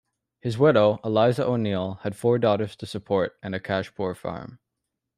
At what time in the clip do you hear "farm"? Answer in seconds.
4.15-4.57